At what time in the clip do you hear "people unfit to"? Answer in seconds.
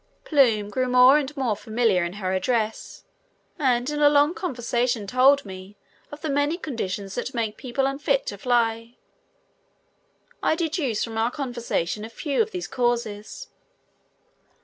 7.55-8.37